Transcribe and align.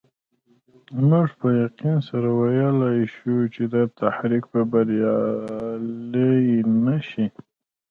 موږ 1.09 1.27
په 1.39 1.47
یقین 1.63 1.97
سره 2.09 2.27
ویلای 2.39 2.99
شو 3.15 3.35
چې 3.53 3.63
دا 3.73 3.83
تحریک 4.01 4.43
به 4.51 4.61
بریالی 4.71 6.39
نه 6.85 6.97
شي. 7.07 7.25